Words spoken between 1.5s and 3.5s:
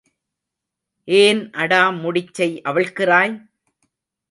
அடா முடிச்சை அவிழ்க்கிறாய்?